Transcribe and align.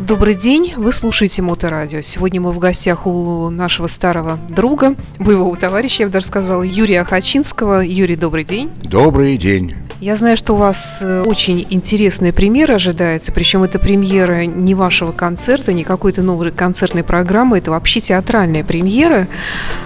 Добрый 0.00 0.34
день, 0.34 0.74
вы 0.76 0.92
слушаете 0.92 1.40
Моторадио. 1.40 2.00
Сегодня 2.00 2.40
мы 2.40 2.52
в 2.52 2.58
гостях 2.58 3.06
у 3.06 3.48
нашего 3.48 3.86
старого 3.86 4.38
друга, 4.48 4.96
боевого 5.18 5.56
товарища, 5.56 6.02
я 6.02 6.08
бы 6.08 6.12
даже 6.12 6.26
сказала, 6.26 6.62
Юрия 6.62 7.04
Хачинского. 7.04 7.80
Юрий, 7.80 8.16
добрый 8.16 8.44
день. 8.44 8.70
Добрый 8.82 9.36
день. 9.36 9.74
Я 10.00 10.16
знаю, 10.16 10.38
что 10.38 10.54
у 10.54 10.56
вас 10.56 11.02
э, 11.02 11.22
очень 11.24 11.66
интересная 11.68 12.32
премьера 12.32 12.76
ожидается, 12.76 13.32
причем 13.32 13.64
это 13.64 13.78
премьера 13.78 14.46
не 14.46 14.74
вашего 14.74 15.12
концерта, 15.12 15.74
не 15.74 15.84
какой-то 15.84 16.22
новой 16.22 16.52
концертной 16.52 17.04
программы, 17.04 17.58
это 17.58 17.70
вообще 17.70 18.00
театральная 18.00 18.64
премьера. 18.64 19.28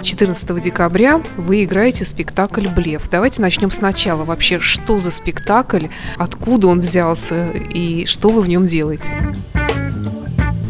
14 0.03 0.63
декабря 0.63 1.21
вы 1.35 1.65
играете 1.65 2.05
спектакль 2.05 2.69
«Блеф». 2.69 3.09
Давайте 3.11 3.41
начнем 3.41 3.71
сначала. 3.71 4.23
Вообще, 4.23 4.61
что 4.61 4.99
за 4.99 5.11
спектакль, 5.11 5.87
откуда 6.17 6.67
он 6.67 6.79
взялся 6.79 7.49
и 7.51 8.05
что 8.05 8.29
вы 8.29 8.41
в 8.41 8.47
нем 8.47 8.65
делаете? 8.65 9.13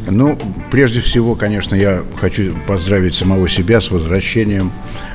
Ну, 0.07 0.39
прежде 0.75 0.99
всего, 0.99 1.35
конечно, 1.35 1.73
я 1.73 2.03
хочу 2.19 2.53
поздравить 2.67 3.15
самого 3.15 3.47
себя 3.47 3.79
с 3.79 3.91
возвращением 3.91 4.73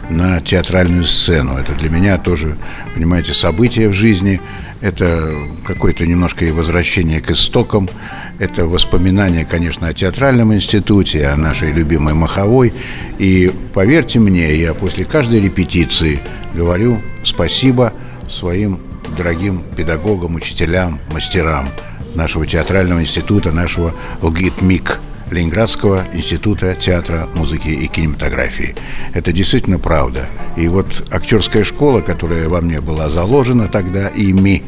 на 0.08 0.40
театральную 0.40 1.04
сцену. 1.04 1.58
Это 1.58 1.74
для 1.74 1.90
меня 1.90 2.16
тоже, 2.16 2.56
понимаете, 2.94 3.34
событие 3.34 3.90
в 3.90 3.92
жизни. 3.92 4.40
Это 4.80 5.34
какое-то 5.66 6.06
немножко 6.06 6.46
и 6.46 6.50
возвращение 6.50 7.20
к 7.20 7.30
истокам. 7.30 7.90
Это 8.38 8.64
воспоминание, 8.64 9.44
конечно, 9.44 9.88
о 9.88 9.92
театральном 9.92 10.54
институте, 10.54 11.26
о 11.26 11.36
нашей 11.36 11.72
любимой 11.72 12.14
Маховой. 12.14 12.72
И 13.18 13.52
поверьте 13.74 14.18
мне, 14.18 14.56
я 14.56 14.72
после 14.72 15.04
каждой 15.04 15.42
репетиции 15.42 16.20
говорю 16.54 17.02
спасибо 17.22 17.92
своим 18.30 18.80
дорогим 19.14 19.62
педагогам, 19.76 20.36
учителям, 20.36 21.00
мастерам– 21.12 21.68
нашего 22.14 22.46
театрального 22.46 23.00
института, 23.00 23.52
нашего 23.52 23.94
ЛГИТ-МИК, 24.22 25.00
Ленинградского 25.30 26.04
института 26.12 26.74
театра, 26.74 27.28
музыки 27.34 27.68
и 27.68 27.86
кинематографии. 27.86 28.74
Это 29.14 29.32
действительно 29.32 29.78
правда. 29.78 30.26
И 30.56 30.68
вот 30.68 31.06
актерская 31.10 31.64
школа, 31.64 32.00
которая 32.00 32.48
во 32.48 32.60
мне 32.60 32.80
была 32.80 33.08
заложена 33.08 33.68
тогда 33.68 34.08
ими, 34.08 34.62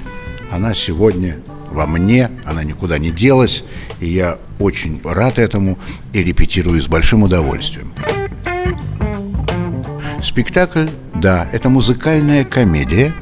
она 0.51 0.75
сегодня 0.75 1.39
во 1.71 1.87
мне, 1.87 2.31
она 2.45 2.63
никуда 2.65 2.99
не 2.99 3.11
делась, 3.11 3.65
и 4.01 4.07
я 4.07 4.39
очень 4.59 5.01
рад 5.05 5.39
этому 5.39 5.79
и 6.13 6.23
репетирую 6.23 6.83
с 6.83 6.87
большим 6.87 7.23
удовольствием. 7.23 7.93
Спектакль, 10.23 10.87
да, 11.15 11.49
это 11.53 11.69
музыкальная 11.69 12.45
комедия, 12.45 13.13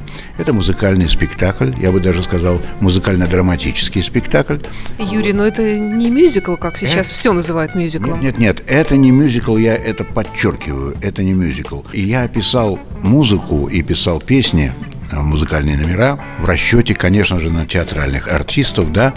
это 0.41 0.53
музыкальный 0.53 1.07
спектакль, 1.07 1.71
я 1.79 1.91
бы 1.91 1.99
даже 1.99 2.23
сказал, 2.23 2.59
музыкально-драматический 2.79 4.01
спектакль. 4.01 4.57
Юрий, 4.97 5.33
но 5.33 5.45
это 5.45 5.77
не 5.77 6.09
мюзикл, 6.09 6.55
как 6.55 6.77
сейчас 6.77 7.07
это... 7.07 7.15
все 7.15 7.31
называют 7.31 7.75
мюзиклом. 7.75 8.19
Нет, 8.19 8.39
нет, 8.39 8.59
нет, 8.59 8.63
это 8.67 8.97
не 8.97 9.11
мюзикл, 9.11 9.55
я 9.57 9.75
это 9.75 10.03
подчеркиваю, 10.03 10.97
это 11.01 11.23
не 11.23 11.33
мюзикл. 11.33 11.81
И 11.93 12.01
я 12.01 12.27
писал 12.27 12.79
музыку 13.01 13.67
и 13.67 13.83
писал 13.83 14.19
песни 14.19 14.73
э, 15.11 15.15
музыкальные 15.15 15.77
номера 15.77 16.19
в 16.39 16.45
расчете, 16.45 16.95
конечно 16.95 17.37
же, 17.37 17.51
на 17.51 17.67
театральных 17.67 18.27
артистов, 18.27 18.91
да, 18.91 19.13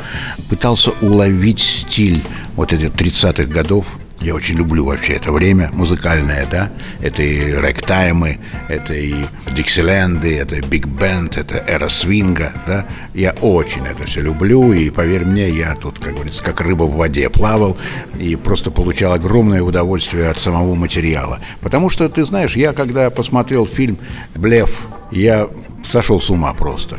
пытался 0.51 0.91
уловить 1.01 1.61
стиль 1.61 2.23
вот 2.55 2.73
этих 2.75 2.91
30-х 2.91 3.45
годов 3.45 3.99
я 4.21 4.35
очень 4.35 4.57
люблю 4.57 4.87
вообще 4.87 5.15
это 5.15 5.33
время 5.33 5.71
музыкальное, 5.73 6.47
да. 6.51 6.71
Это 7.01 7.23
и 7.23 7.53
рэктаймы, 7.53 8.39
это 8.69 8.95
и 8.95 9.15
диксиленды, 9.53 10.39
это 10.39 10.61
биг 10.67 10.87
бенд, 10.87 11.37
это 11.37 11.59
эра 11.59 11.89
свинга, 11.89 12.53
да. 12.67 12.87
Я 13.13 13.33
очень 13.41 13.85
это 13.85 14.05
все 14.05 14.23
люблю, 14.23 14.73
и 14.73 14.91
поверь 14.91 15.25
мне, 15.25 15.51
я 15.51 15.75
тут, 15.75 15.99
как 15.99 16.15
говорится, 16.15 16.43
как 16.43 16.61
рыба 16.61 16.85
в 16.85 16.97
воде 16.97 17.29
плавал 17.29 17.77
и 18.19 18.37
просто 18.37 18.71
получал 18.71 19.13
огромное 19.13 19.63
удовольствие 19.63 20.29
от 20.29 20.39
самого 20.39 20.75
материала. 20.75 21.41
Потому 21.61 21.91
что, 21.91 22.09
ты 22.09 22.25
знаешь, 22.25 22.57
я 22.57 22.73
когда 22.73 23.11
посмотрел 23.11 23.67
фильм 23.67 23.99
«Блеф», 24.35 24.87
я 25.11 25.49
сошел 25.91 26.21
с 26.21 26.31
ума 26.31 26.55
просто. 26.55 26.99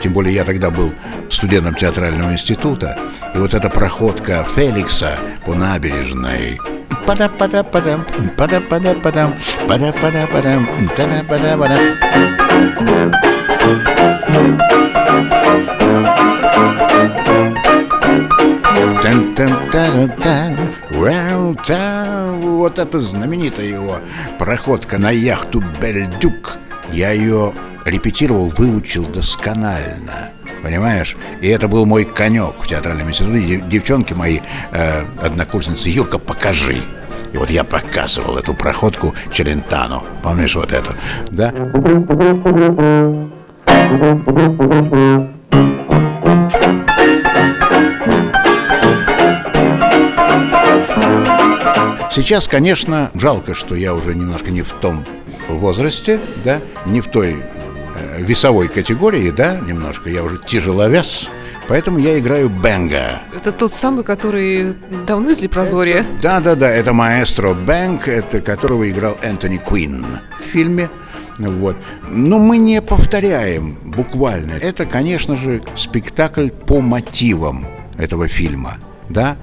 Тем 0.00 0.12
более 0.12 0.34
я 0.34 0.44
тогда 0.44 0.70
был 0.70 0.92
студентом 1.30 1.74
театрального 1.74 2.32
института. 2.32 2.98
И 3.34 3.38
вот 3.38 3.54
эта 3.54 3.68
проходка 3.70 4.46
Феликса 4.54 5.18
по 5.44 5.54
набережной 5.54 6.58
пада 7.06 7.28
пада 7.28 7.64
падам 7.64 8.04
пада 8.36 8.60
пада 8.60 8.94
падам 8.94 9.34
пада 9.68 9.92
пада 9.92 10.26
падам 10.32 10.68
пада 10.96 11.24
пада 11.28 11.58
падам 11.58 11.82
Вот 22.40 22.78
это 22.78 23.00
знаменитая 23.00 23.66
его 23.66 23.98
проходка 24.38 24.98
на 24.98 25.10
яхту 25.10 25.62
Бельдюк. 25.80 26.58
Я 26.92 27.10
ее 27.10 27.52
репетировал, 27.84 28.48
выучил 28.48 29.06
досконально. 29.06 30.30
Понимаешь? 30.62 31.16
И 31.40 31.48
это 31.48 31.68
был 31.68 31.86
мой 31.86 32.04
конек 32.04 32.54
в 32.60 32.68
театральном 32.68 33.08
институте. 33.10 33.62
Девчонки 33.68 34.12
мои, 34.12 34.40
э, 34.70 35.04
однокурсницы, 35.20 35.88
Юрка, 35.88 36.18
покажи. 36.18 36.82
И 37.32 37.36
вот 37.36 37.50
я 37.50 37.64
показывал 37.64 38.36
эту 38.38 38.54
проходку 38.54 39.14
Челентану. 39.30 40.04
Помнишь 40.22 40.54
вот 40.54 40.72
эту? 40.72 40.92
Да? 41.30 41.52
Сейчас, 52.10 52.46
конечно, 52.46 53.10
жалко, 53.14 53.54
что 53.54 53.74
я 53.74 53.94
уже 53.94 54.14
немножко 54.14 54.50
не 54.50 54.60
в 54.60 54.70
том 54.70 55.04
возрасте, 55.48 56.20
да, 56.44 56.60
не 56.84 57.00
в 57.00 57.08
той 57.08 57.42
весовой 58.18 58.68
категории, 58.68 59.30
да, 59.30 59.58
немножко, 59.60 60.10
я 60.10 60.22
уже 60.22 60.38
тяжеловес, 60.38 61.30
поэтому 61.68 61.98
я 61.98 62.18
играю 62.18 62.48
Бенга. 62.48 63.22
Это 63.34 63.52
тот 63.52 63.74
самый, 63.74 64.04
который 64.04 64.74
давно 65.06 65.30
из 65.30 65.42
Лепрозория? 65.42 66.06
Да, 66.22 66.40
да, 66.40 66.54
да, 66.54 66.70
это 66.70 66.92
маэстро 66.92 67.54
Бэнг, 67.54 68.08
это 68.08 68.40
которого 68.40 68.88
играл 68.88 69.16
Энтони 69.22 69.56
Куин 69.58 70.06
в 70.40 70.44
фильме. 70.44 70.90
Вот. 71.38 71.76
Но 72.08 72.38
мы 72.38 72.58
не 72.58 72.82
повторяем 72.82 73.78
буквально. 73.84 74.52
Это, 74.52 74.84
конечно 74.84 75.34
же, 75.34 75.62
спектакль 75.76 76.48
по 76.50 76.80
мотивам 76.80 77.66
этого 77.96 78.28
фильма, 78.28 78.78
да, 79.08 79.36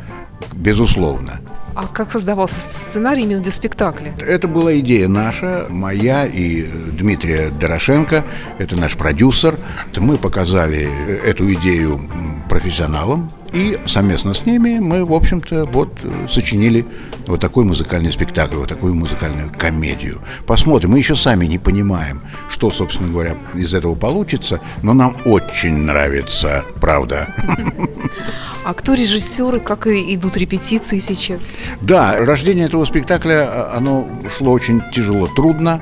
безусловно. 0.53 1.41
А 1.75 1.88
как 1.88 2.12
создавался 2.12 2.59
сценарий 2.59 3.24
именно 3.24 3.41
для 3.41 3.52
спектакля? 3.52 4.13
Это 4.19 4.47
была 4.47 4.78
идея 4.80 5.07
наша, 5.07 5.68
моя 5.69 6.25
и 6.25 6.66
Дмитрия 6.91 7.50
Дорошенко, 7.50 8.25
это 8.57 8.75
наш 8.75 8.96
продюсер. 8.96 9.57
Мы 9.97 10.18
показали 10.18 10.90
эту 11.24 11.52
идею 11.53 12.02
профессионалам, 12.50 13.31
и 13.53 13.78
совместно 13.85 14.34
с 14.34 14.46
ними 14.46 14.79
мы, 14.79 15.06
в 15.06 15.13
общем-то, 15.13 15.66
вот 15.66 16.00
сочинили 16.29 16.85
вот 17.28 17.40
такой 17.40 17.63
музыкальный 17.63 18.12
спектакль, 18.12 18.56
вот 18.56 18.69
такую 18.69 18.96
музыкальную 18.96 19.52
комедию. 19.56 20.22
Посмотрим. 20.46 20.91
Мы 20.91 21.00
еще 21.00 21.16
сами 21.16 21.46
не 21.46 21.59
понимаем, 21.59 22.22
что, 22.50 22.69
собственно 22.72 23.12
говоря, 23.12 23.38
из 23.53 23.74
этого 23.74 23.96
получится, 23.96 24.59
но 24.81 24.94
нам 24.94 25.18
очень 25.25 25.74
нравится, 25.78 26.66
правда. 26.79 27.34
А 28.69 28.75
кто 28.75 28.94
режиссер 28.94 29.56
и 29.56 29.59
как 29.59 29.88
идут 29.88 30.38
репетиции 30.38 31.00
сейчас? 31.00 31.50
Да, 31.81 32.18
рождение 32.19 32.68
этого 32.68 32.85
спектакля, 32.85 33.47
а, 33.50 33.74
оно 33.75 34.07
шло 34.30 34.52
очень 34.52 34.84
тяжело, 34.91 35.25
трудно 35.25 35.81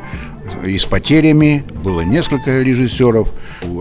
и 0.66 0.78
с 0.78 0.86
потерями. 0.86 1.66
Было 1.84 2.00
несколько 2.00 2.62
режиссеров, 2.62 3.28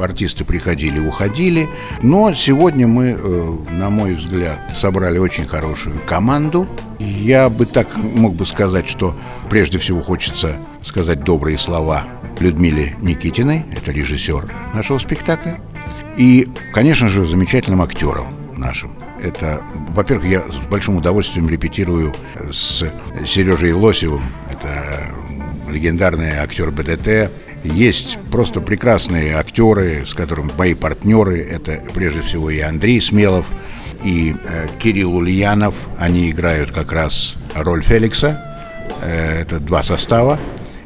артисты 0.02 0.44
приходили, 0.44 0.98
уходили. 0.98 1.68
Но 2.02 2.34
сегодня 2.34 2.88
мы, 2.88 3.16
э, 3.16 3.56
на 3.70 3.90
мой 3.90 4.14
взгляд, 4.14 4.58
собрали 4.76 5.18
очень 5.18 5.46
хорошую 5.46 6.00
команду. 6.04 6.66
Я 6.98 7.48
бы 7.48 7.64
так 7.64 7.86
мог 7.96 8.34
бы 8.34 8.44
сказать, 8.44 8.88
что 8.88 9.16
прежде 9.48 9.78
всего 9.78 10.02
хочется 10.02 10.56
сказать 10.82 11.22
добрые 11.22 11.58
слова 11.58 12.02
Людмиле 12.40 12.96
Никитиной, 13.00 13.66
это 13.70 13.92
режиссер 13.92 14.52
нашего 14.74 14.98
спектакля, 14.98 15.60
и, 16.16 16.48
конечно 16.72 17.08
же, 17.08 17.24
замечательным 17.24 17.82
актером 17.82 18.26
нашим. 18.56 19.05
Это, 19.22 19.62
во-первых, 19.90 20.26
я 20.26 20.40
с 20.40 20.56
большим 20.68 20.96
удовольствием 20.96 21.48
репетирую 21.48 22.14
с 22.50 22.84
Сережей 23.24 23.72
Лосевым. 23.72 24.24
Это 24.50 25.14
легендарный 25.70 26.36
актер 26.36 26.70
БДТ. 26.70 27.30
Есть 27.64 28.18
просто 28.30 28.60
прекрасные 28.60 29.34
актеры, 29.34 30.04
с 30.06 30.14
которыми 30.14 30.52
мои 30.56 30.74
партнеры. 30.74 31.40
Это 31.40 31.82
прежде 31.94 32.22
всего 32.22 32.50
и 32.50 32.60
Андрей 32.60 33.00
Смелов, 33.00 33.46
и 34.04 34.36
э, 34.44 34.66
Кирилл 34.78 35.16
Ульянов. 35.16 35.74
Они 35.98 36.30
играют 36.30 36.70
как 36.70 36.92
раз 36.92 37.36
роль 37.54 37.82
Феликса. 37.82 38.42
Э, 39.02 39.40
это 39.40 39.58
два 39.58 39.82
состава. 39.82 40.38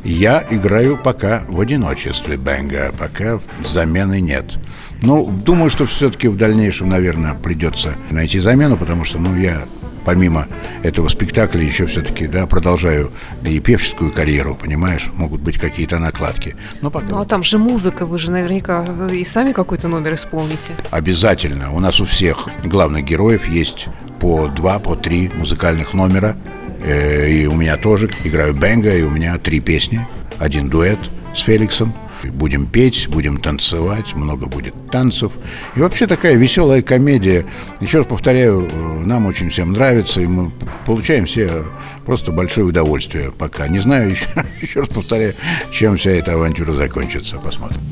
Я 0.05 0.47
играю 0.51 0.97
пока 0.97 1.45
в 1.49 1.61
одиночестве 1.61 2.37
Бенга, 2.37 2.93
пока 2.99 3.41
замены 3.67 4.21
нет. 4.21 4.59
Ну, 5.03 5.27
думаю, 5.27 5.71
что 5.71 5.87
все-таки 5.87 6.29
в 6.29 6.37
дальнейшем, 6.37 6.89
наверное, 6.89 7.35
придется 7.35 7.97
найти 8.11 8.41
замену, 8.41 8.77
потому 8.77 9.05
что, 9.05 9.19
ну, 9.19 9.35
я 9.37 9.63
помимо 10.05 10.47
этого 10.83 11.09
спектакля 11.09 11.63
еще 11.63 11.87
все-таки, 11.87 12.27
да, 12.27 12.47
продолжаю 12.47 13.11
и 13.45 13.61
певческую 13.61 14.13
карьеру, 14.13 14.55
понимаешь, 14.55 15.11
могут 15.15 15.41
быть 15.41 15.59
какие-то 15.59 15.99
накладки. 15.99 16.57
Но 16.81 16.91
пока... 16.91 17.07
Ну 17.07 17.21
а 17.21 17.25
там 17.25 17.43
же 17.43 17.59
музыка, 17.59 18.07
вы 18.07 18.19
же 18.19 18.31
наверняка 18.31 18.85
и 19.13 19.25
сами 19.25 19.53
какой-то 19.53 19.89
номер 19.89 20.15
исполните. 20.15 20.73
Обязательно. 20.91 21.73
У 21.73 21.81
нас 21.81 22.01
у 22.01 22.05
всех 22.05 22.49
главных 22.65 23.05
героев 23.05 23.49
есть 23.49 23.89
по 24.19 24.49
два, 24.49 24.79
по 24.79 24.97
три 24.97 25.31
музыкальных 25.35 25.95
номера. 25.95 26.37
Э, 26.83 27.29
и 27.31 27.47
у 27.47 27.55
меня 27.55 27.77
тоже 27.77 28.11
играю 28.25 28.55
бенга, 28.55 28.95
и 28.95 29.03
у 29.03 29.11
меня 29.11 29.37
три 29.39 29.61
песни. 29.61 30.07
Один 30.39 30.69
дуэт 30.69 30.99
с 31.35 31.41
Феликсом, 31.41 31.95
Будем 32.29 32.67
петь, 32.67 33.09
будем 33.09 33.39
танцевать, 33.39 34.15
много 34.15 34.47
будет 34.47 34.75
танцев. 34.91 35.33
И 35.77 35.81
вообще 35.81 36.07
такая 36.07 36.35
веселая 36.35 36.83
комедия. 36.83 37.47
Еще 37.81 37.99
раз 37.99 38.07
повторяю, 38.07 38.69
нам 39.05 39.27
очень 39.27 39.51
всем 39.51 39.73
нравится, 39.73 40.21
и 40.21 40.27
мы 40.27 40.51
получаем 40.87 41.27
все 41.27 41.65
просто 42.05 42.33
большое 42.33 42.67
удовольствие 42.67 43.33
пока. 43.33 43.69
Не 43.69 43.79
знаю, 43.79 44.11
еще, 44.13 44.29
еще 44.61 44.81
раз 44.81 44.89
повторяю, 44.89 45.35
чем 45.71 45.97
вся 45.97 46.11
эта 46.11 46.35
авантюра 46.35 46.73
закончится. 46.73 47.39
Посмотрим. 47.39 47.90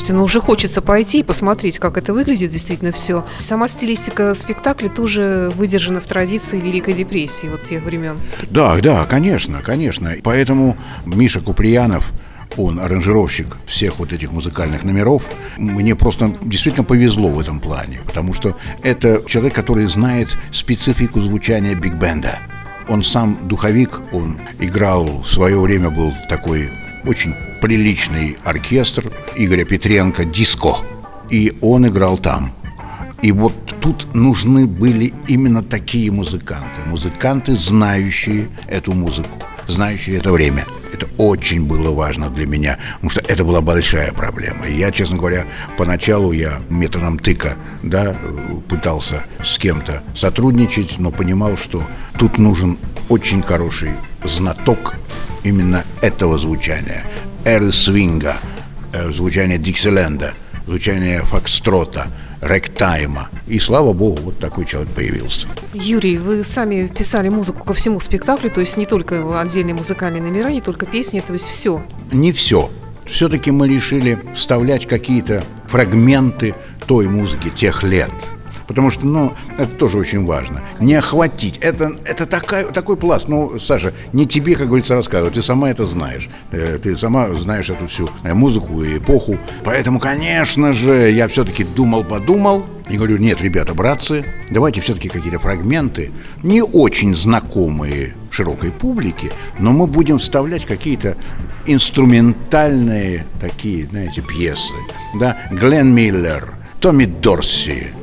Слушайте, 0.00 0.16
ну 0.16 0.24
уже 0.24 0.40
хочется 0.40 0.80
пойти 0.80 1.20
и 1.20 1.22
посмотреть, 1.22 1.78
как 1.78 1.98
это 1.98 2.14
выглядит 2.14 2.48
действительно 2.48 2.90
все. 2.90 3.22
Сама 3.36 3.68
стилистика 3.68 4.32
спектакля 4.32 4.88
тоже 4.88 5.52
выдержана 5.54 6.00
в 6.00 6.06
традиции 6.06 6.58
Великой 6.58 6.94
депрессии 6.94 7.48
вот 7.48 7.64
тех 7.64 7.84
времен. 7.84 8.16
Да, 8.48 8.78
да, 8.78 9.04
конечно, 9.04 9.60
конечно. 9.62 10.10
Поэтому 10.22 10.78
Миша 11.04 11.42
Куприянов 11.42 12.12
он 12.56 12.80
аранжировщик 12.80 13.58
всех 13.66 13.98
вот 13.98 14.14
этих 14.14 14.32
музыкальных 14.32 14.84
номеров. 14.84 15.28
Мне 15.58 15.94
просто 15.94 16.32
действительно 16.40 16.84
повезло 16.84 17.28
в 17.28 17.38
этом 17.38 17.60
плане, 17.60 18.00
потому 18.06 18.32
что 18.32 18.56
это 18.82 19.22
человек, 19.26 19.54
который 19.54 19.84
знает 19.84 20.28
специфику 20.50 21.20
звучания 21.20 21.74
биг-бенда. 21.74 22.38
Он 22.88 23.04
сам 23.04 23.36
духовик, 23.46 24.00
он 24.12 24.38
играл, 24.60 25.20
в 25.20 25.30
свое 25.30 25.60
время 25.60 25.90
был 25.90 26.14
такой 26.30 26.70
очень 27.04 27.34
приличный 27.60 28.38
оркестр 28.44 29.12
Игоря 29.36 29.64
Петренко 29.64 30.24
«Диско». 30.24 30.76
И 31.28 31.52
он 31.60 31.86
играл 31.86 32.18
там. 32.18 32.52
И 33.22 33.32
вот 33.32 33.54
тут 33.80 34.14
нужны 34.14 34.66
были 34.66 35.12
именно 35.28 35.62
такие 35.62 36.10
музыканты. 36.10 36.80
Музыканты, 36.86 37.54
знающие 37.54 38.48
эту 38.66 38.94
музыку, 38.94 39.38
знающие 39.68 40.16
это 40.16 40.32
время. 40.32 40.66
Это 40.92 41.06
очень 41.18 41.66
было 41.66 41.94
важно 41.94 42.30
для 42.30 42.46
меня, 42.46 42.78
потому 42.94 43.10
что 43.10 43.20
это 43.20 43.44
была 43.44 43.60
большая 43.60 44.12
проблема. 44.12 44.66
И 44.66 44.76
я, 44.76 44.90
честно 44.90 45.18
говоря, 45.18 45.44
поначалу 45.76 46.32
я 46.32 46.60
методом 46.68 47.18
тыка 47.18 47.56
да, 47.82 48.16
пытался 48.68 49.24
с 49.44 49.58
кем-то 49.58 50.02
сотрудничать, 50.16 50.98
но 50.98 51.10
понимал, 51.10 51.56
что 51.56 51.84
тут 52.18 52.38
нужен 52.38 52.78
очень 53.08 53.42
хороший 53.42 53.90
знаток 54.24 54.94
именно 55.44 55.84
этого 56.00 56.38
звучания, 56.38 57.04
эры 57.44 57.72
свинга, 57.72 58.36
э, 58.92 59.10
звучания 59.12 59.58
Диксиленда, 59.58 60.34
звучания 60.66 61.22
фокстрота, 61.22 62.08
ректайма. 62.40 63.28
И 63.46 63.58
слава 63.58 63.92
богу, 63.92 64.18
вот 64.22 64.38
такой 64.38 64.64
человек 64.64 64.90
появился. 64.90 65.46
Юрий, 65.74 66.18
вы 66.18 66.44
сами 66.44 66.86
писали 66.86 67.28
музыку 67.28 67.64
ко 67.64 67.74
всему 67.74 68.00
спектаклю, 68.00 68.50
то 68.50 68.60
есть 68.60 68.76
не 68.76 68.86
только 68.86 69.40
отдельные 69.40 69.74
музыкальные 69.74 70.22
номера, 70.22 70.50
не 70.50 70.60
только 70.60 70.86
песни, 70.86 71.20
то 71.20 71.32
есть 71.32 71.46
все. 71.46 71.82
Не 72.12 72.32
все. 72.32 72.70
Все-таки 73.06 73.50
мы 73.50 73.68
решили 73.68 74.18
вставлять 74.34 74.86
какие-то 74.86 75.44
фрагменты 75.66 76.54
той 76.86 77.08
музыки 77.08 77.48
тех 77.48 77.82
лет– 77.82 78.12
Потому 78.70 78.92
что, 78.92 79.04
ну, 79.04 79.32
это 79.58 79.66
тоже 79.66 79.98
очень 79.98 80.24
важно. 80.24 80.62
Не 80.78 80.94
охватить. 80.94 81.58
Это, 81.58 81.90
это 82.04 82.24
такая, 82.24 82.66
такой 82.66 82.96
пласт. 82.96 83.26
Ну, 83.26 83.58
Саша, 83.58 83.92
не 84.12 84.26
тебе, 84.26 84.54
как 84.54 84.68
говорится, 84.68 84.94
рассказывать. 84.94 85.34
Ты 85.34 85.42
сама 85.42 85.70
это 85.70 85.86
знаешь. 85.86 86.28
Э, 86.52 86.78
ты 86.80 86.96
сама 86.96 87.34
знаешь 87.34 87.68
эту 87.68 87.88
всю 87.88 88.08
э, 88.22 88.32
музыку 88.32 88.80
и 88.84 88.98
эпоху. 88.98 89.38
Поэтому, 89.64 89.98
конечно 89.98 90.72
же, 90.72 91.10
я 91.10 91.26
все-таки 91.26 91.64
думал-подумал. 91.64 92.64
И 92.88 92.96
говорю, 92.96 93.16
нет, 93.16 93.42
ребята, 93.42 93.74
братцы, 93.74 94.24
давайте 94.50 94.80
все-таки 94.80 95.08
какие-то 95.08 95.40
фрагменты, 95.40 96.12
не 96.44 96.62
очень 96.62 97.16
знакомые 97.16 98.14
широкой 98.30 98.70
публике, 98.70 99.32
но 99.58 99.72
мы 99.72 99.88
будем 99.88 100.18
вставлять 100.18 100.64
какие-то 100.64 101.16
инструментальные 101.66 103.26
такие, 103.40 103.86
знаете, 103.86 104.22
пьесы. 104.22 104.74
Да, 105.18 105.38
Глен 105.50 105.92
Миллер, 105.92 106.54
Томми 106.80 107.04
Дорси, 107.04 107.94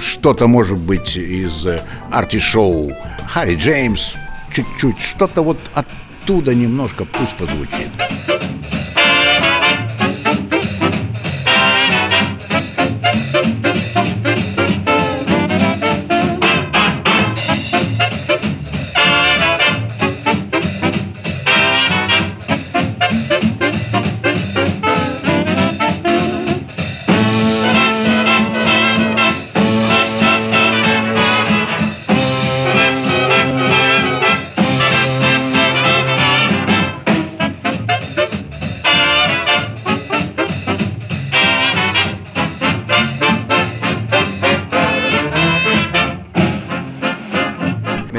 что-то, 0.00 0.46
может 0.46 0.78
быть, 0.78 1.16
из 1.16 1.66
арти-шоу 2.10 2.92
Харри 3.28 3.56
Джеймс, 3.56 4.14
чуть-чуть, 4.52 5.00
что-то 5.00 5.42
вот 5.42 5.58
оттуда 5.74 6.54
немножко 6.54 7.04
пусть 7.04 7.36
позвучит. 7.36 7.90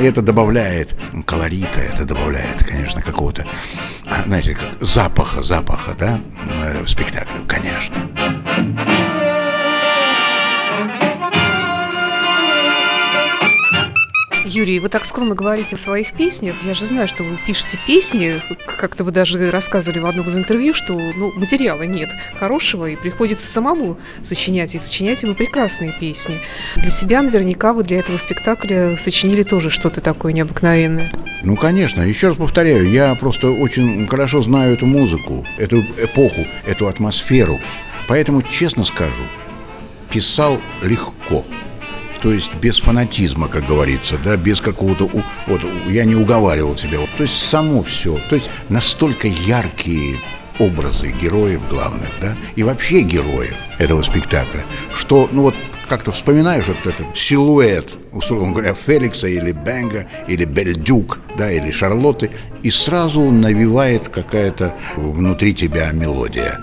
Это 0.07 0.21
добавляет 0.21 0.95
колорита, 1.25 1.79
это 1.79 2.05
добавляет, 2.05 2.63
конечно, 2.63 3.01
какого-то, 3.01 3.45
а, 4.05 4.23
знаете, 4.23 4.55
как 4.55 4.81
запаха, 4.81 5.43
запаха, 5.43 5.95
да, 5.99 6.21
э, 6.63 6.83
в 6.83 6.89
спектаклю, 6.89 7.43
конечно. 7.45 8.09
Юрий, 14.47 14.79
вы 14.79 14.87
так 14.87 15.03
скромно 15.03 15.35
говорите 15.35 15.75
о 15.75 15.77
своих 15.77 16.13
песнях. 16.13 16.55
Я 16.63 16.73
же 16.73 16.85
знаю, 16.85 17.07
что 17.07 17.23
вы 17.23 17.37
пишете 17.45 17.77
песни. 17.85 18.41
Как-то 18.65 19.03
вы 19.03 19.11
даже 19.11 19.51
рассказывали 19.51 19.99
в 19.99 20.05
одном 20.05 20.27
из 20.27 20.37
интервью, 20.37 20.73
что 20.73 20.93
ну, 20.93 21.33
материала 21.33 21.83
нет 21.83 22.09
хорошего, 22.39 22.85
и 22.85 22.95
приходится 22.95 23.45
самому 23.45 23.99
сочинять. 24.21 24.73
И 24.73 24.79
сочиняете 24.79 25.27
вы 25.27 25.33
прекрасные 25.33 25.91
песни. 25.91 26.39
Для 26.77 26.89
себя 26.89 27.21
наверняка 27.21 27.73
вы 27.73 27.83
для 27.83 27.99
этого 27.99 28.15
спектакля 28.15 28.95
сочинили 28.95 29.43
тоже 29.43 29.69
что-то 29.69 29.99
такое 29.99 30.31
необыкновенное. 30.31 31.11
Ну, 31.43 31.57
конечно. 31.57 32.01
Еще 32.01 32.29
раз 32.29 32.37
повторяю, 32.37 32.89
я 32.89 33.15
просто 33.15 33.51
очень 33.51 34.07
хорошо 34.07 34.41
знаю 34.41 34.73
эту 34.73 34.85
музыку, 34.85 35.45
эту 35.57 35.81
эпоху, 35.81 36.47
эту 36.65 36.87
атмосферу. 36.87 37.59
Поэтому, 38.07 38.41
честно 38.41 38.85
скажу, 38.85 39.23
писал 40.09 40.61
легко 40.81 41.45
то 42.21 42.31
есть 42.31 42.53
без 42.55 42.79
фанатизма, 42.79 43.47
как 43.47 43.65
говорится, 43.65 44.17
да, 44.23 44.35
без 44.37 44.61
какого-то, 44.61 45.09
вот, 45.47 45.61
я 45.87 46.05
не 46.05 46.15
уговаривал 46.15 46.77
себя, 46.77 46.99
вот, 46.99 47.09
то 47.17 47.23
есть 47.23 47.37
само 47.37 47.83
все, 47.83 48.19
то 48.29 48.35
есть 48.35 48.49
настолько 48.69 49.27
яркие 49.27 50.17
образы 50.59 51.11
героев 51.11 51.67
главных, 51.69 52.09
да, 52.19 52.35
и 52.55 52.63
вообще 52.63 53.01
героев 53.01 53.55
этого 53.77 54.01
спектакля, 54.03 54.65
что, 54.93 55.29
ну 55.31 55.43
вот, 55.43 55.55
как-то 55.87 56.11
вспоминаешь 56.11 56.67
вот 56.67 56.85
этот 56.85 57.17
силуэт, 57.17 57.97
условно 58.11 58.51
говоря, 58.51 58.73
Феликса 58.73 59.27
или 59.27 59.51
Бенга, 59.51 60.07
или 60.27 60.43
Бельдюк, 60.43 61.19
да, 61.37 61.51
или 61.51 61.71
Шарлотты, 61.71 62.29
и 62.61 62.69
сразу 62.69 63.21
навевает 63.31 64.09
какая-то 64.09 64.75
внутри 64.97 65.53
тебя 65.53 65.91
мелодия. 65.91 66.59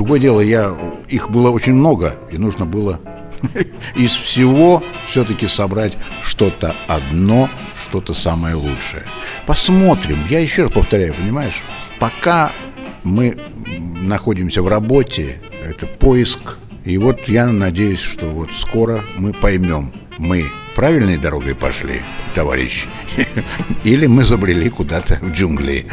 Другое 0.00 0.18
дело, 0.18 0.40
я, 0.40 0.74
их 1.10 1.28
было 1.28 1.50
очень 1.50 1.74
много, 1.74 2.16
и 2.32 2.38
нужно 2.38 2.64
было 2.64 2.98
из 3.94 4.12
всего 4.12 4.82
все-таки 5.06 5.46
собрать 5.46 5.98
что-то 6.22 6.74
одно, 6.88 7.50
что-то 7.74 8.14
самое 8.14 8.54
лучшее. 8.54 9.04
Посмотрим. 9.44 10.24
Я 10.30 10.38
еще 10.38 10.62
раз 10.62 10.72
повторяю, 10.72 11.14
понимаешь, 11.14 11.60
пока 11.98 12.50
мы 13.02 13.36
находимся 14.00 14.62
в 14.62 14.68
работе, 14.68 15.42
это 15.62 15.86
поиск. 15.86 16.56
И 16.86 16.96
вот 16.96 17.28
я 17.28 17.48
надеюсь, 17.48 18.00
что 18.00 18.24
вот 18.24 18.48
скоро 18.58 19.04
мы 19.18 19.34
поймем, 19.34 19.92
мы 20.16 20.46
правильной 20.74 21.18
дорогой 21.18 21.54
пошли, 21.54 22.00
товарищ, 22.34 22.86
или 23.84 24.06
мы 24.06 24.24
забрели 24.24 24.70
куда-то 24.70 25.18
в 25.20 25.30
джунгли. 25.32 25.84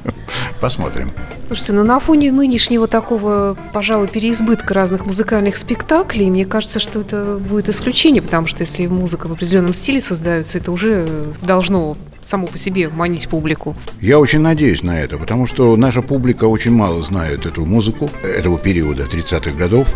Посмотрим. 0.60 1.12
Слушайте, 1.46 1.74
ну 1.74 1.84
на 1.84 2.00
фоне 2.00 2.32
нынешнего 2.32 2.86
такого, 2.86 3.56
пожалуй, 3.72 4.08
переизбытка 4.08 4.72
разных 4.72 5.04
музыкальных 5.04 5.56
спектаклей, 5.56 6.30
мне 6.30 6.46
кажется, 6.46 6.80
что 6.80 7.02
это 7.02 7.38
будет 7.38 7.68
исключение, 7.68 8.22
потому 8.22 8.46
что 8.46 8.62
если 8.62 8.86
музыка 8.86 9.28
в 9.28 9.32
определенном 9.32 9.74
стиле 9.74 10.00
создается, 10.00 10.58
это 10.58 10.72
уже 10.72 11.06
должно 11.42 11.96
само 12.22 12.46
по 12.46 12.56
себе 12.56 12.88
манить 12.88 13.28
публику. 13.28 13.76
Я 14.00 14.18
очень 14.18 14.40
надеюсь 14.40 14.82
на 14.82 14.98
это, 14.98 15.18
потому 15.18 15.46
что 15.46 15.76
наша 15.76 16.00
публика 16.00 16.44
очень 16.46 16.72
мало 16.72 17.02
знает 17.02 17.44
эту 17.44 17.66
музыку 17.66 18.10
этого 18.22 18.58
периода 18.58 19.04
30-х 19.04 19.50
годов, 19.52 19.94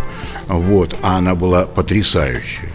вот, 0.48 0.94
а 1.02 1.16
она 1.16 1.34
была 1.34 1.64
потрясающей. 1.64 2.68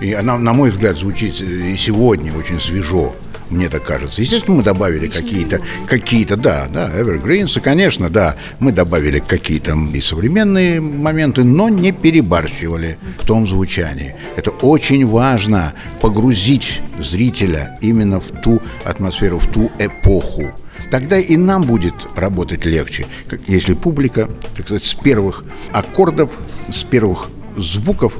И 0.00 0.12
она, 0.12 0.36
на 0.36 0.52
мой 0.52 0.70
взгляд, 0.70 0.98
звучит 0.98 1.40
и 1.40 1.76
сегодня 1.76 2.34
очень 2.36 2.60
свежо 2.60 3.14
мне 3.50 3.68
так 3.68 3.84
кажется. 3.84 4.20
Естественно, 4.20 4.56
мы 4.56 4.62
добавили 4.62 5.08
какие-то, 5.08 5.60
какие-то, 5.86 6.36
да, 6.36 6.68
да, 6.72 6.90
Evergreens, 6.90 7.56
и, 7.58 7.60
конечно, 7.60 8.10
да, 8.10 8.36
мы 8.58 8.72
добавили 8.72 9.18
какие-то 9.18 9.76
и 9.92 10.00
современные 10.00 10.80
моменты, 10.80 11.44
но 11.44 11.68
не 11.68 11.92
перебарщивали 11.92 12.98
в 13.18 13.26
том 13.26 13.46
звучании. 13.46 14.16
Это 14.36 14.50
очень 14.50 15.06
важно, 15.06 15.74
погрузить 16.00 16.80
зрителя 16.98 17.78
именно 17.80 18.20
в 18.20 18.28
ту 18.42 18.60
атмосферу, 18.84 19.38
в 19.38 19.46
ту 19.46 19.70
эпоху. 19.78 20.52
Тогда 20.90 21.18
и 21.18 21.36
нам 21.36 21.62
будет 21.62 21.94
работать 22.14 22.64
легче, 22.64 23.06
если 23.46 23.74
публика, 23.74 24.28
так 24.56 24.66
сказать, 24.66 24.84
с 24.84 24.94
первых 24.94 25.44
аккордов, 25.72 26.30
с 26.70 26.84
первых 26.84 27.28
звуков, 27.56 28.14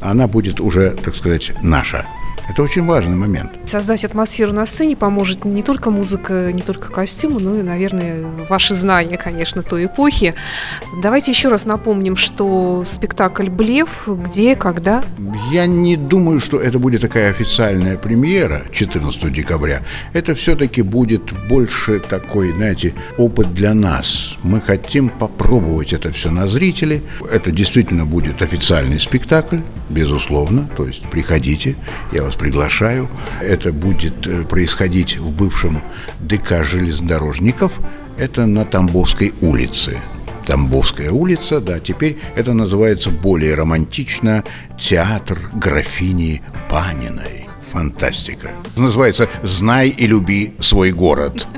она 0.00 0.26
будет 0.26 0.60
уже, 0.60 0.90
так 0.90 1.16
сказать, 1.16 1.52
наша. 1.62 2.06
Это 2.52 2.62
очень 2.62 2.84
важный 2.84 3.16
момент. 3.16 3.58
Создать 3.64 4.04
атмосферу 4.04 4.52
на 4.52 4.66
сцене 4.66 4.94
поможет 4.94 5.46
не 5.46 5.62
только 5.62 5.90
музыка, 5.90 6.52
не 6.52 6.60
только 6.60 6.90
костюмы, 6.90 7.40
но 7.40 7.58
и, 7.58 7.62
наверное, 7.62 8.26
ваши 8.50 8.74
знания, 8.74 9.16
конечно, 9.16 9.62
той 9.62 9.86
эпохи. 9.86 10.34
Давайте 11.02 11.30
еще 11.30 11.48
раз 11.48 11.64
напомним, 11.64 12.14
что 12.16 12.84
спектакль 12.86 13.48
«Блеф» 13.48 14.06
где, 14.06 14.54
когда? 14.54 15.02
Я 15.50 15.64
не 15.64 15.96
думаю, 15.96 16.40
что 16.40 16.60
это 16.60 16.78
будет 16.78 17.00
такая 17.00 17.30
официальная 17.30 17.96
премьера 17.96 18.64
14 18.70 19.32
декабря. 19.32 19.80
Это 20.12 20.34
все-таки 20.34 20.82
будет 20.82 21.32
больше 21.48 22.00
такой, 22.00 22.52
знаете, 22.52 22.92
опыт 23.16 23.54
для 23.54 23.72
нас. 23.72 24.36
Мы 24.42 24.60
хотим 24.60 25.08
попробовать 25.08 25.94
это 25.94 26.12
все 26.12 26.30
на 26.30 26.48
зрителей. 26.48 27.02
Это 27.30 27.50
действительно 27.50 28.04
будет 28.04 28.42
официальный 28.42 29.00
спектакль, 29.00 29.60
безусловно. 29.88 30.68
То 30.76 30.86
есть 30.86 31.08
приходите, 31.08 31.76
я 32.12 32.22
вас 32.22 32.32
вас 32.32 32.38
приглашаю. 32.42 33.08
Это 33.40 33.72
будет 33.72 34.26
э, 34.26 34.42
происходить 34.42 35.16
в 35.16 35.30
бывшем 35.30 35.80
ДК 36.18 36.64
железнодорожников. 36.64 37.80
Это 38.18 38.46
на 38.46 38.64
Тамбовской 38.64 39.32
улице. 39.40 39.96
Тамбовская 40.44 41.12
улица, 41.12 41.60
да, 41.60 41.78
теперь 41.78 42.18
это 42.34 42.52
называется 42.52 43.10
более 43.10 43.54
романтично 43.54 44.42
театр 44.76 45.38
графини 45.54 46.42
Паниной. 46.68 47.41
Фантастика. 47.72 48.50
Называется 48.76 49.28
«Знай 49.42 49.88
и 49.88 50.06
люби 50.06 50.54
свой 50.60 50.92
город». 50.92 51.46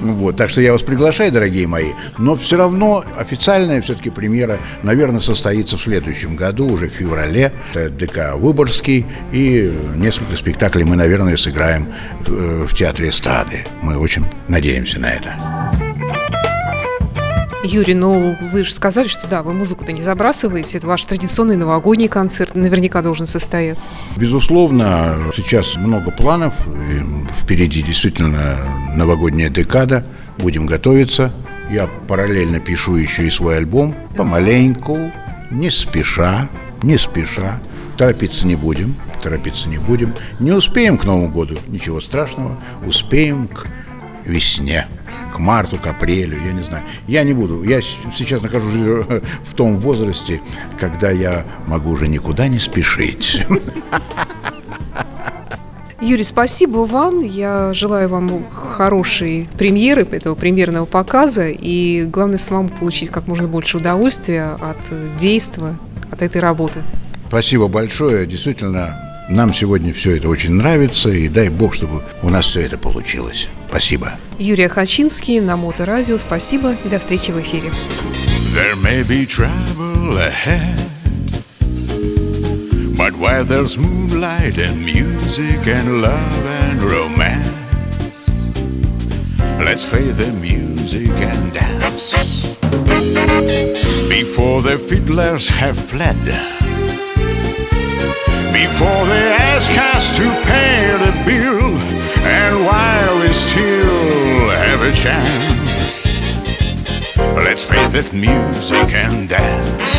Вот, 0.00 0.36
так 0.36 0.50
что 0.50 0.60
я 0.60 0.72
вас 0.72 0.82
приглашаю, 0.82 1.32
дорогие 1.32 1.66
мои. 1.66 1.92
Но 2.18 2.36
все 2.36 2.58
равно 2.58 3.02
официальная 3.16 3.80
все-таки 3.80 4.10
премьера, 4.10 4.58
наверное, 4.82 5.20
состоится 5.20 5.78
в 5.78 5.82
следующем 5.82 6.36
году, 6.36 6.68
уже 6.68 6.88
в 6.90 6.92
феврале. 6.92 7.52
Это 7.72 7.88
ДК 7.88 8.34
Выборгский. 8.34 9.06
И 9.32 9.72
несколько 9.96 10.36
спектаклей 10.36 10.84
мы, 10.84 10.96
наверное, 10.96 11.38
сыграем 11.38 11.88
в, 12.20 12.66
в 12.66 12.74
театре 12.74 13.08
эстрады. 13.08 13.64
Мы 13.80 13.96
очень 13.96 14.26
надеемся 14.48 15.00
на 15.00 15.06
это. 15.06 15.53
Юрий, 17.64 17.94
ну 17.94 18.36
вы 18.52 18.62
же 18.62 18.72
сказали, 18.72 19.08
что 19.08 19.26
да, 19.26 19.42
вы 19.42 19.54
музыку-то 19.54 19.90
не 19.90 20.02
забрасываете, 20.02 20.78
это 20.78 20.86
ваш 20.86 21.04
традиционный 21.06 21.56
новогодний 21.56 22.08
концерт 22.08 22.54
наверняка 22.54 23.00
должен 23.00 23.26
состояться. 23.26 23.88
Безусловно, 24.16 25.16
сейчас 25.34 25.76
много 25.76 26.10
планов, 26.10 26.54
впереди 27.40 27.82
действительно 27.82 28.58
новогодняя 28.94 29.48
декада, 29.48 30.04
будем 30.36 30.66
готовиться. 30.66 31.32
Я 31.70 31.86
параллельно 31.86 32.60
пишу 32.60 32.96
еще 32.96 33.26
и 33.26 33.30
свой 33.30 33.56
альбом, 33.56 33.94
помаленьку, 34.14 35.10
не 35.50 35.70
спеша, 35.70 36.48
не 36.82 36.98
спеша, 36.98 37.60
торопиться 37.96 38.46
не 38.46 38.56
будем, 38.56 38.94
торопиться 39.22 39.68
не 39.70 39.78
будем. 39.78 40.14
Не 40.38 40.52
успеем 40.52 40.98
к 40.98 41.04
Новому 41.04 41.30
году, 41.30 41.56
ничего 41.68 42.02
страшного, 42.02 42.58
успеем 42.86 43.48
к 43.48 43.66
весне 44.26 44.86
к 45.34 45.38
марту, 45.40 45.78
к 45.78 45.86
апрелю, 45.86 46.38
я 46.46 46.52
не 46.52 46.62
знаю. 46.62 46.84
Я 47.08 47.24
не 47.24 47.32
буду. 47.32 47.64
Я 47.64 47.82
сейчас 47.82 48.40
нахожусь 48.40 48.72
в 49.44 49.54
том 49.54 49.78
возрасте, 49.78 50.40
когда 50.78 51.10
я 51.10 51.44
могу 51.66 51.90
уже 51.90 52.06
никуда 52.06 52.46
не 52.46 52.58
спешить. 52.58 53.44
Юрий, 56.00 56.22
спасибо 56.22 56.78
вам. 56.86 57.20
Я 57.20 57.74
желаю 57.74 58.08
вам 58.08 58.48
хорошей 58.48 59.48
премьеры 59.58 60.06
этого 60.08 60.36
премьерного 60.36 60.84
показа 60.84 61.48
и, 61.48 62.04
главное, 62.04 62.38
самому 62.38 62.68
получить 62.68 63.08
как 63.08 63.26
можно 63.26 63.48
больше 63.48 63.78
удовольствия 63.78 64.56
от 64.60 65.16
действия, 65.16 65.76
от 66.12 66.22
этой 66.22 66.40
работы. 66.40 66.80
Спасибо 67.26 67.66
большое. 67.66 68.26
Действительно, 68.26 69.13
нам 69.28 69.52
сегодня 69.54 69.92
все 69.92 70.16
это 70.16 70.28
очень 70.28 70.52
нравится, 70.52 71.08
и 71.10 71.28
дай 71.28 71.48
бог, 71.48 71.74
чтобы 71.74 72.02
у 72.22 72.28
нас 72.28 72.46
все 72.46 72.60
это 72.60 72.78
получилось. 72.78 73.48
Спасибо. 73.68 74.12
Юрий 74.38 74.68
Хачинский 74.68 75.40
на 75.40 75.56
Моторадио. 75.56 76.18
Спасибо 76.18 76.76
и 76.84 76.88
до 76.88 76.98
встречи 76.98 77.30
в 77.30 77.40
эфире. 77.40 77.70
There 78.54 78.76
may 78.76 79.02
be 79.02 79.26
trouble 79.26 80.16
ahead 80.16 80.78
But 82.96 83.16
where 83.18 83.42
there's 83.42 83.76
moonlight 83.76 84.58
and 84.58 84.84
music 84.84 85.66
and 85.66 86.00
love 86.00 86.46
and 86.46 86.80
romance 86.80 87.50
Let's 89.58 89.82
face 89.82 90.18
the 90.18 90.30
music 90.40 91.10
and 91.10 91.52
dance 91.52 92.12
Before 94.08 94.62
the 94.62 94.78
fiddlers 94.78 95.48
have 95.48 95.76
fled 95.76 96.53
before 98.54 99.04
they 99.06 99.32
ask 99.52 99.70
us 99.92 100.16
to 100.16 100.22
pay 100.46 100.86
the 101.04 101.12
bill, 101.26 101.76
and 102.22 102.64
while 102.64 103.18
we 103.20 103.32
still 103.32 104.48
have 104.50 104.80
a 104.80 104.92
chance, 104.94 105.56
let's 107.34 107.64
face 107.64 107.94
it, 107.94 108.12
music 108.12 108.94
and 108.94 109.28
dance. 109.28 109.90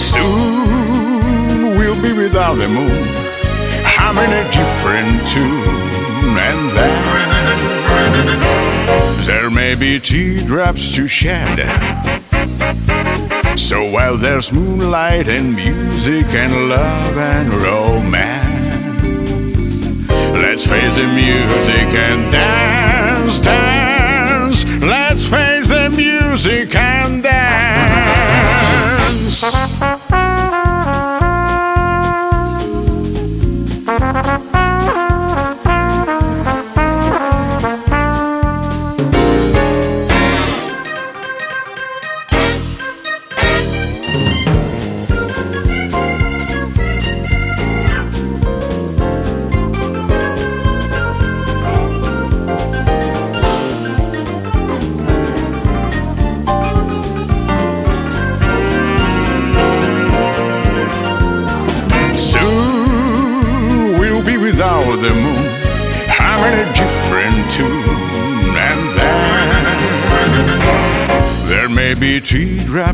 Soon 0.00 1.76
we'll 1.76 2.00
be 2.00 2.14
without 2.14 2.54
the 2.54 2.68
moon, 2.68 3.06
humming 3.84 4.32
a 4.32 4.44
different 4.50 5.28
tune, 5.28 6.38
and 6.48 6.70
then 6.72 7.02
there 9.26 9.50
may 9.50 9.74
be 9.74 10.00
teardrops 10.00 10.88
to 10.94 11.06
shed 11.06 12.23
so 13.56 13.90
while 13.90 14.16
there's 14.16 14.52
moonlight 14.52 15.28
and 15.28 15.54
music 15.54 16.26
and 16.26 16.68
love 16.68 17.16
and 17.16 17.52
romance, 17.54 18.66
let's 20.32 20.66
face 20.66 20.96
the 20.96 21.06
music 21.06 21.94
and 21.94 22.32
dance, 22.32 23.38
dance. 23.38 24.64
Let's 24.82 25.24
face 25.26 25.68
the 25.68 25.88
music 25.90 26.74
and 26.74 27.22
dance. 27.22 27.44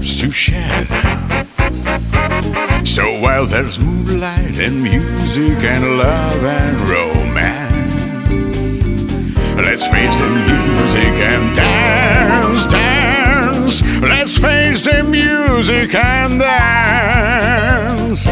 to 0.00 0.30
share. 0.32 0.86
So 2.86 3.20
while 3.20 3.44
there's 3.44 3.78
moonlight 3.78 4.58
and 4.58 4.82
music 4.82 5.62
and 5.62 5.98
love 5.98 6.42
and 6.42 6.80
romance, 6.80 8.26
let's 9.56 9.86
face 9.86 10.18
the 10.18 10.28
music 10.30 11.14
and 11.30 11.54
dance, 11.54 12.66
dance. 12.66 13.82
Let's 14.00 14.38
face 14.38 14.84
the 14.84 15.04
music 15.04 15.94
and 15.94 16.40
dance. 16.40 18.26